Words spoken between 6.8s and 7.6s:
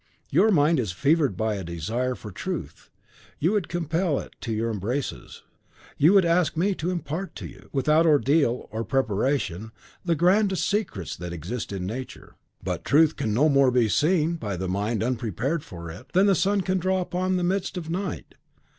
impart to